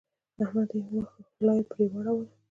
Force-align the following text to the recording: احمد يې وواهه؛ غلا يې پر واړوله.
احمد 0.43 0.69
يې 0.75 0.79
وواهه؛ 0.85 1.19
غلا 1.37 1.53
يې 1.57 1.63
پر 1.69 1.79
واړوله. 1.91 2.31